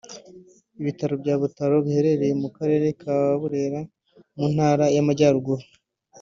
Ibitaro 0.79 1.13
bya 1.21 1.35
Butaro 1.41 1.75
biherereye 1.85 2.33
mu 2.41 2.49
karere 2.57 2.87
ka 3.01 3.15
Burera 3.39 3.79
mu 4.35 4.45
Ntara 4.53 4.85
y’Amajyaruguru 4.95 5.63